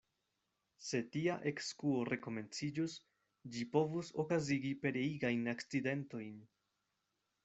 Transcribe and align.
Se 0.85 0.99
tia 1.15 1.33
ekskuo 1.49 1.99
rekomenciĝus, 2.09 2.95
ĝi 3.55 3.65
povus 3.75 4.09
okazigi 4.23 4.71
pereigajn 4.87 5.45
akcidentojn. 5.57 6.33